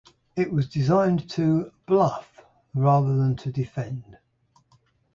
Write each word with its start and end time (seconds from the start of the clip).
It 0.35 0.51
was 0.51 0.67
designed 0.67 1.29
to 1.33 1.71
"bluff" 1.85 2.41
rather 2.73 3.15
than 3.15 3.35
to 3.35 3.51
defend. 3.51 4.17